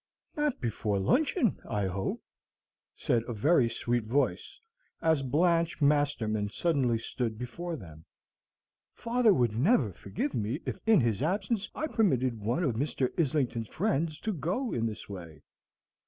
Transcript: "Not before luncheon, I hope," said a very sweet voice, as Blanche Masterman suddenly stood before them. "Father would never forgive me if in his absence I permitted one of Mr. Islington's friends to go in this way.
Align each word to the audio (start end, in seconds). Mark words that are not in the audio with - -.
"Not 0.35 0.59
before 0.59 0.97
luncheon, 0.97 1.59
I 1.69 1.85
hope," 1.85 2.23
said 2.95 3.21
a 3.27 3.33
very 3.33 3.69
sweet 3.69 4.05
voice, 4.05 4.59
as 4.99 5.21
Blanche 5.21 5.79
Masterman 5.79 6.49
suddenly 6.49 6.97
stood 6.97 7.37
before 7.37 7.75
them. 7.75 8.05
"Father 8.95 9.31
would 9.31 9.55
never 9.55 9.93
forgive 9.93 10.33
me 10.33 10.59
if 10.65 10.79
in 10.87 11.01
his 11.01 11.21
absence 11.21 11.69
I 11.75 11.85
permitted 11.85 12.39
one 12.39 12.63
of 12.63 12.73
Mr. 12.73 13.11
Islington's 13.15 13.67
friends 13.69 14.19
to 14.21 14.33
go 14.33 14.73
in 14.73 14.87
this 14.87 15.07
way. 15.07 15.43